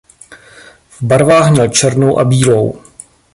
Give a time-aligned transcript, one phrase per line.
[0.89, 2.81] V barvách měl černou a bílou.